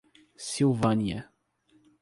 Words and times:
Silvânia 0.47 1.29